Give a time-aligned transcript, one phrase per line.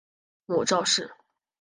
[0.47, 1.13] 母赵氏。